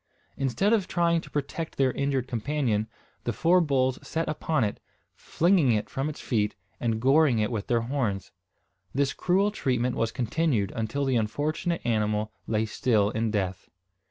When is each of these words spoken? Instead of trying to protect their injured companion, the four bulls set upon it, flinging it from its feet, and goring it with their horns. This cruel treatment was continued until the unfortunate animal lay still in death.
Instead 0.35 0.73
of 0.73 0.87
trying 0.87 1.21
to 1.21 1.29
protect 1.29 1.77
their 1.77 1.91
injured 1.91 2.27
companion, 2.27 2.87
the 3.23 3.31
four 3.31 3.61
bulls 3.61 3.99
set 4.01 4.27
upon 4.27 4.63
it, 4.63 4.79
flinging 5.13 5.71
it 5.73 5.91
from 5.91 6.09
its 6.09 6.19
feet, 6.19 6.55
and 6.79 6.99
goring 6.99 7.37
it 7.37 7.51
with 7.51 7.67
their 7.67 7.81
horns. 7.81 8.31
This 8.95 9.13
cruel 9.13 9.51
treatment 9.51 9.95
was 9.95 10.11
continued 10.11 10.71
until 10.75 11.05
the 11.05 11.17
unfortunate 11.17 11.81
animal 11.85 12.31
lay 12.47 12.65
still 12.65 13.11
in 13.11 13.29
death. 13.29 13.69